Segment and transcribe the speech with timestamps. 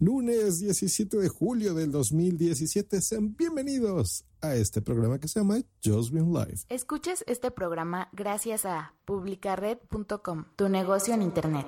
[0.00, 3.00] lunes 17 de julio del 2017.
[3.02, 6.60] Sean bienvenidos a este programa que se llama Just Green Live.
[6.70, 11.66] Escuches este programa gracias a publicared.com, tu negocio en Internet.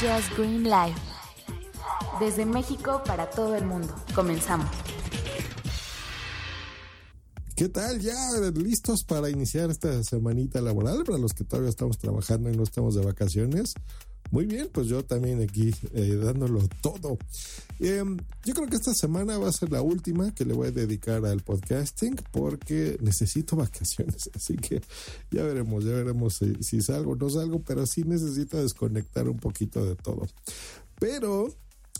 [0.00, 0.94] Just Green Live.
[2.20, 3.92] Desde México para todo el mundo.
[4.14, 4.68] Comenzamos.
[7.56, 7.98] ¿Qué tal?
[7.98, 8.14] Ya
[8.54, 12.94] listos para iniciar esta semanita laboral para los que todavía estamos trabajando y no estamos
[12.94, 13.74] de vacaciones.
[14.30, 17.18] Muy bien, pues yo también aquí eh, dándolo todo.
[17.80, 20.70] Em, yo creo que esta semana va a ser la última que le voy a
[20.70, 24.30] dedicar al podcasting porque necesito vacaciones.
[24.34, 24.82] Así que
[25.30, 29.84] ya veremos, ya veremos si, salgo o no salgo, pero sí necesito desconectar un poquito
[29.84, 30.26] de todo.
[30.98, 31.48] Pero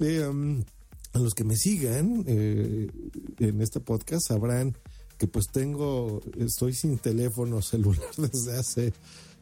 [0.00, 0.64] em,
[1.12, 2.90] a los que me sigan eh,
[3.38, 4.76] en este podcast sabrán
[5.18, 8.92] que pues tengo, estoy sin teléfono celular desde hace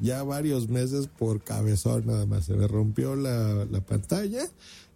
[0.00, 2.46] ya varios meses por cabezón nada más.
[2.46, 4.48] Se me rompió la, pantalla,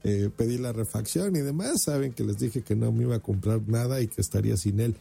[0.04, 1.82] eh, pedí la refacción y demás.
[1.82, 4.80] Saben que les dije que no me iba a comprar nada y que estaría sin
[4.80, 4.96] él.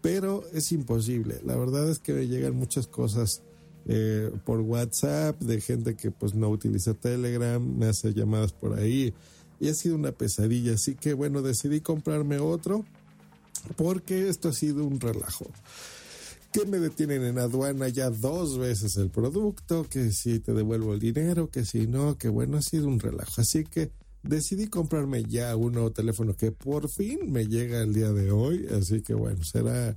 [0.00, 1.40] Pero es imposible.
[1.44, 3.42] La verdad es que me llegan muchas cosas
[3.86, 9.12] eh, por WhatsApp de gente que pues no utiliza Telegram, me hace llamadas por ahí
[9.60, 10.74] y ha sido una pesadilla.
[10.74, 12.84] Así que bueno, decidí comprarme otro
[13.76, 15.46] porque esto ha sido un relajo
[16.52, 21.00] que me detienen en aduana ya dos veces el producto, que si te devuelvo el
[21.00, 23.40] dinero, que si no, que bueno, ha sido un relajo.
[23.40, 23.90] Así que
[24.22, 28.66] decidí comprarme ya un nuevo teléfono que por fin me llega el día de hoy,
[28.70, 29.96] así que bueno, será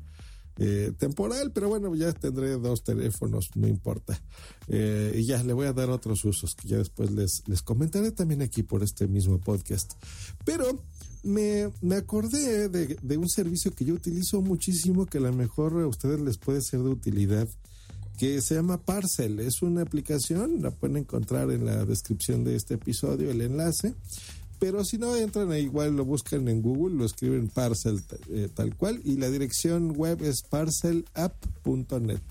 [0.57, 4.19] eh, temporal, pero bueno, ya tendré dos teléfonos, no importa.
[4.67, 8.11] Eh, y ya le voy a dar otros usos que ya después les, les comentaré
[8.11, 9.93] también aquí por este mismo podcast.
[10.45, 10.81] Pero
[11.25, 16.21] me, acordé de, un servicio que yo utilizo muchísimo que a lo mejor a ustedes
[16.21, 17.47] les puede ser de utilidad
[18.17, 19.39] que se llama Parcel.
[19.39, 23.93] Es una aplicación, la pueden encontrar en la descripción de este episodio, el enlace.
[24.59, 29.01] Pero si no entran igual lo buscan en Google, lo escriben Parcel eh, tal cual
[29.03, 32.21] y la dirección web es parcelapp.net.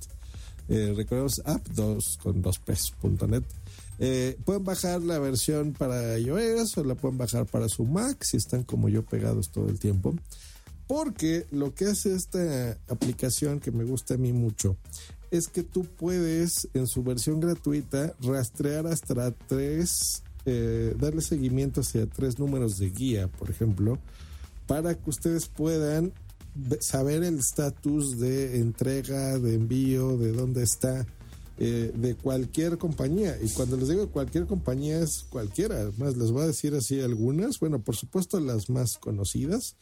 [0.68, 2.58] Eh, recordemos app 2 con dos
[3.28, 3.44] net
[3.98, 8.36] eh, pueden bajar la versión para iOS o la pueden bajar para su Mac si
[8.36, 10.14] están como yo pegados todo el tiempo.
[10.86, 14.76] Porque lo que hace esta aplicación que me gusta a mí mucho
[15.30, 22.06] es que tú puedes en su versión gratuita rastrear hasta tres, eh, darle seguimiento hacia
[22.06, 23.98] tres números de guía, por ejemplo,
[24.66, 26.12] para que ustedes puedan
[26.80, 31.06] saber el estatus de entrega, de envío, de dónde está
[31.56, 33.38] eh, de cualquier compañía.
[33.40, 35.76] Y cuando les digo cualquier compañía es cualquiera.
[35.76, 37.60] Además, les voy a decir así algunas.
[37.60, 39.76] Bueno, por supuesto las más conocidas,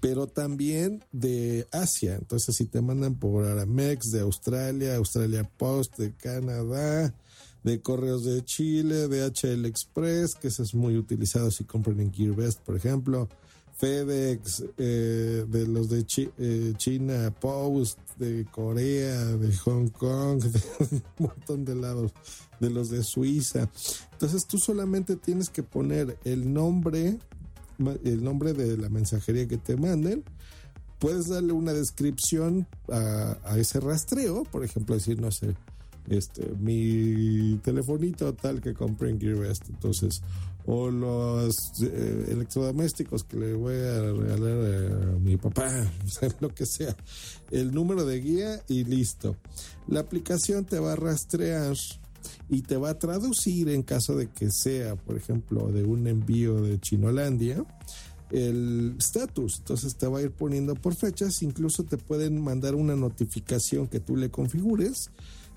[0.00, 2.16] pero también de Asia.
[2.16, 7.14] Entonces, si te mandan por Aramex de Australia, Australia Post de Canadá,
[7.62, 12.12] de Correos de Chile, de HL Express, que ese es muy utilizado si compran en
[12.12, 13.28] GearBest, por ejemplo.
[13.76, 16.04] FedEx, eh, de los de
[16.38, 20.60] eh, China Post, de Corea, de Hong Kong, de
[20.90, 22.12] un montón de lados,
[22.60, 23.68] de los de Suiza.
[24.12, 27.18] Entonces tú solamente tienes que poner el nombre,
[28.04, 30.24] el nombre de la mensajería que te manden.
[30.98, 35.54] Puedes darle una descripción a, ese rastreo, por ejemplo, decir, no sé,
[36.08, 39.68] este, mi telefonito tal que compré en GearBest.
[39.68, 40.22] Entonces,
[40.66, 45.70] o los eh, electrodomésticos que le voy a regalar a mi papá,
[46.40, 46.96] lo que sea,
[47.50, 49.36] el número de guía y listo.
[49.88, 51.76] La aplicación te va a rastrear
[52.48, 56.62] y te va a traducir en caso de que sea, por ejemplo, de un envío
[56.62, 57.64] de Chinolandia,
[58.30, 59.58] el status.
[59.58, 64.00] Entonces te va a ir poniendo por fechas, incluso te pueden mandar una notificación que
[64.00, 65.10] tú le configures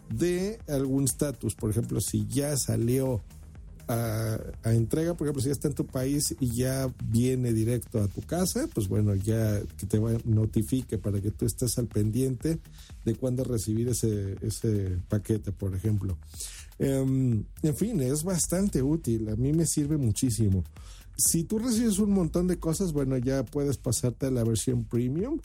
[0.09, 1.55] de algún estatus.
[1.55, 3.21] Por ejemplo, si ya salió
[3.87, 8.07] a, entrega, por ejemplo, si ya está en tu país y ya viene directo a
[8.07, 12.59] tu casa, pues bueno, ya que te notifique para que tú estés al pendiente
[13.05, 16.17] de cuándo recibir ese, ese paquete, por ejemplo.
[16.79, 20.63] Em, en fin, es bastante útil, a mí me sirve muchísimo.
[21.17, 25.39] Si tú recibes un montón de cosas, bueno, ya puedes pasarte a la versión premium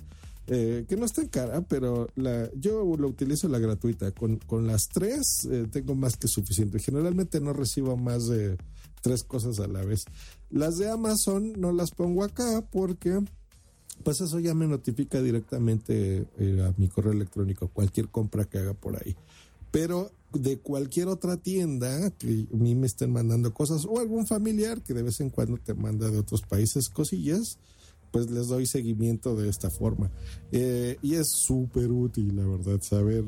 [0.54, 4.10] eh, que no está en cara, pero la, yo lo utilizo la gratuita.
[4.12, 6.78] Con, con las tres eh, tengo más que suficiente.
[6.78, 8.58] Generalmente no recibo más de
[9.00, 10.04] tres cosas a la vez.
[10.50, 13.18] Las de Amazon no las pongo acá porque
[14.04, 18.74] pues eso ya me notifica directamente eh, a mi correo electrónico cualquier compra que haga
[18.74, 19.16] por ahí.
[19.70, 24.82] Pero de cualquier otra tienda que a mí me estén mandando cosas o algún familiar
[24.82, 27.58] que de vez en cuando te manda de otros países cosillas,
[28.12, 30.10] pues les doy seguimiento de esta forma.
[30.52, 33.24] Eh, y es súper útil, la verdad, saber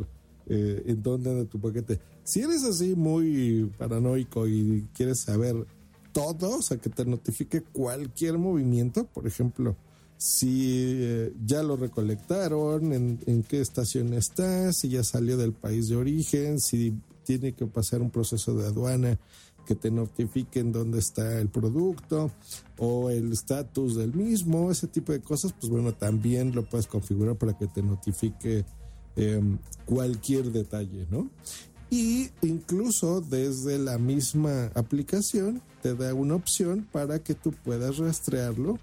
[0.46, 1.98] eh, en dónde anda tu paquete.
[2.22, 5.66] Si eres así muy paranoico y quieres saber
[6.12, 9.76] todo, o sea, que te notifique cualquier movimiento, por ejemplo,
[10.16, 15.88] si eh, ya lo recolectaron, en, en, qué estación está, si ya salió del país
[15.88, 16.94] de origen, si
[17.24, 19.18] tiene que pasar un proceso de aduana
[19.64, 22.30] que te notifiquen dónde está el producto
[22.78, 27.36] o el estatus del mismo, ese tipo de cosas, pues bueno, también lo puedes configurar
[27.36, 28.64] para que te notifique
[29.16, 29.40] eh,
[29.84, 31.30] cualquier detalle, ¿no?
[31.90, 38.78] Y incluso desde la misma aplicación te da una opción para que tú puedas rastrearlo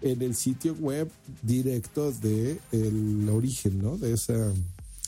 [0.00, 1.10] en el sitio web
[1.42, 2.58] directo de
[3.30, 3.98] origen, ¿no?
[3.98, 4.52] De esa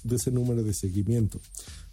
[0.05, 1.41] de ese número de seguimiento.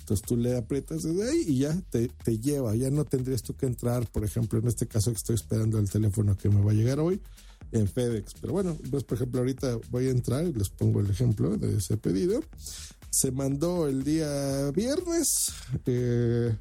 [0.06, 2.76] Entonces tú le aprietas desde ahí y ya te, te, lleva.
[2.76, 5.90] Ya no tendrías tú que entrar, por ejemplo, en este caso que estoy esperando el
[5.90, 7.20] teléfono que me va a llegar hoy
[7.72, 8.36] en FedEx.
[8.40, 11.78] Pero bueno, pues por ejemplo, ahorita voy a entrar y les pongo el ejemplo de
[11.78, 12.40] ese pedido.
[13.10, 15.52] Se mandó el día viernes.
[15.88, 16.56] Eh,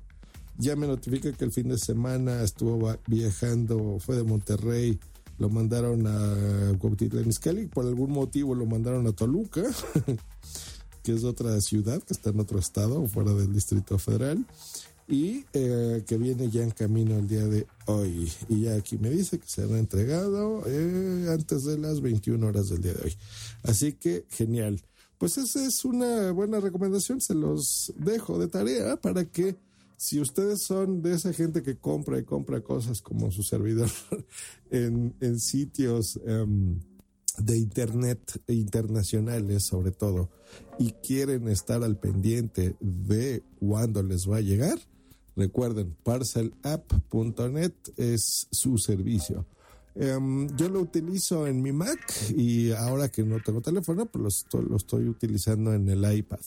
[0.57, 4.99] ya me notifica que el fin de semana estuvo viajando, fue de Monterrey,
[5.37, 9.65] lo mandaron a Cuautitlán Izcalli, por algún motivo lo mandaron a Toluca.
[11.05, 14.45] que es otra ciudad que está en otro estado, fuera del Distrito Federal,
[15.07, 18.33] y eh, que viene ya en camino el día de hoy.
[18.49, 22.81] Y ya aquí me dice que será entregado eh, antes de las 21 horas del
[22.81, 23.17] día de hoy.
[23.63, 24.81] Así que genial.
[25.19, 29.57] Pues esa es una buena recomendación, se los dejo de tarea para que
[29.97, 33.91] si ustedes son de esa gente que compra y compra cosas como su servidor
[34.71, 36.19] en, sitios...
[36.27, 36.81] Um,
[37.39, 40.31] de Internet internacionales sobre todo
[40.79, 44.79] y quieren estar al pendiente de cuándo les va a llegar,
[45.37, 49.47] recuerden, parcelapp.net es su servicio.
[49.97, 52.01] Um, yo lo utilizo en mi Mac
[52.37, 56.41] y ahora que no tengo teléfono, pues lo estoy, lo estoy utilizando en el iPad.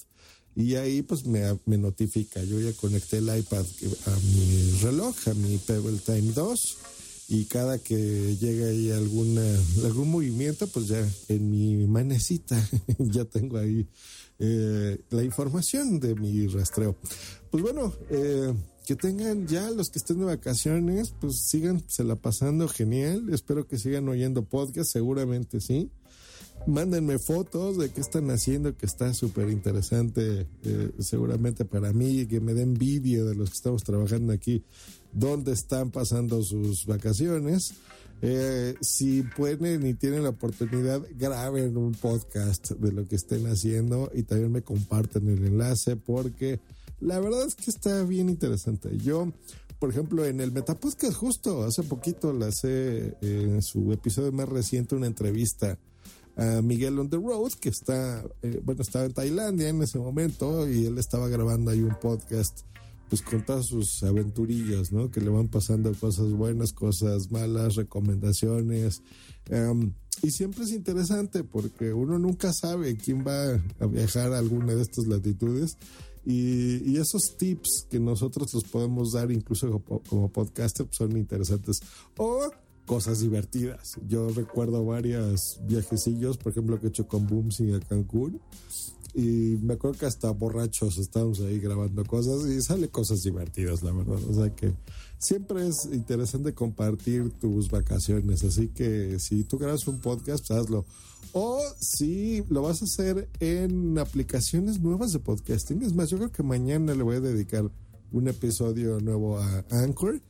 [0.56, 2.44] Y ahí pues me, me, notifica.
[2.44, 3.64] Yo ya conecté el iPad
[4.08, 6.78] a mi reloj, a mi Pebble Time 2
[7.30, 9.44] y cada que llega ahí alguna,
[9.84, 12.58] algún movimiento, pues ya en mi manecita
[13.00, 13.88] ya tengo ahí
[14.40, 16.96] eh, la información de mi rastreo.
[17.52, 18.54] Pues bueno, eh,
[18.86, 23.28] que tengan ya los que estén de vacaciones, pues sigan se la pasando genial.
[23.34, 25.92] Espero que sigan oyendo podcast, seguramente sí.
[26.66, 32.40] Mándenme fotos de qué están haciendo, que está súper interesante, eh, seguramente para mí, que
[32.40, 34.64] me den envidia de los que estamos trabajando aquí
[35.14, 37.74] dónde están pasando sus vacaciones.
[38.22, 44.12] Eh, si pueden y tienen la oportunidad, graben un podcast de lo que estén haciendo
[44.14, 46.60] y también me comparten el enlace porque
[47.00, 48.98] la verdad es que está bien interesante.
[48.98, 49.32] Yo,
[49.78, 54.96] por ejemplo, en el Metapodcast justo hace poquito le hice en su episodio más reciente
[54.96, 55.78] una entrevista
[56.38, 60.70] a Miguel on the road que está, eh, bueno, estaba en Tailandia en ese momento
[60.70, 62.62] y él estaba grabando ahí un podcast
[63.10, 65.10] pues con todas sus aventurillas, ¿no?
[65.10, 69.02] Que le van pasando cosas buenas, cosas malas, recomendaciones.
[69.46, 74.74] Em, y siempre es interesante porque uno nunca sabe quién va a viajar a alguna
[74.74, 75.78] de estas latitudes.
[76.26, 81.16] Y, y esos tips que nosotros los podemos dar incluso como, como podcaster pues, son
[81.16, 81.80] interesantes.
[82.18, 82.52] O
[82.86, 84.00] cosas divertidas.
[84.08, 88.42] Yo recuerdo varios viajecillos, por ejemplo, que he hecho con Boomsy a Cancún
[89.18, 93.92] y me acuerdo que hasta borrachos estábamos ahí grabando cosas y sale cosas divertidas, la
[93.92, 94.20] verdad.
[94.30, 94.76] O sea que
[95.18, 98.44] siempre es interesante compartir tus vacaciones.
[98.44, 100.86] Así que si tú grabas un podcast, pues hazlo.
[101.34, 105.82] O si lo vas a hacer en aplicaciones nuevas de podcasting.
[105.82, 107.72] Es más, yo creo que mañana le voy a dedicar
[108.12, 110.22] un episodio nuevo a Anchor,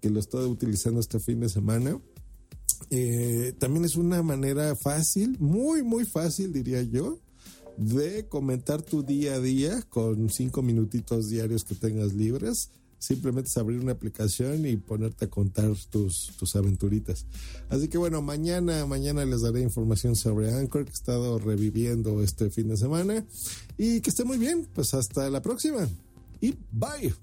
[0.00, 2.00] que lo estoy utilizando este fin de semana.
[2.90, 7.18] Eh, también es una manera fácil, muy, muy fácil, diría yo,
[7.76, 12.70] de comentar tu día a día con cinco minutitos diarios que tengas libres.
[12.98, 17.26] Simplemente es abrir una aplicación y ponerte a contar tus, tus aventuritas.
[17.68, 22.50] Así que bueno, mañana, mañana les daré información sobre Anchor que he estado reviviendo este
[22.50, 23.24] fin de semana.
[23.76, 24.66] Y que esté muy bien.
[24.74, 25.86] Pues hasta la próxima.
[26.40, 27.14] Y bye.